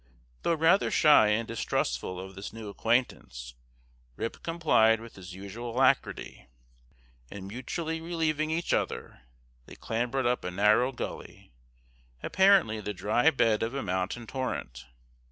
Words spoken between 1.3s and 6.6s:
distrustful of this new acquaintance, Rip complied with his usual alacrity;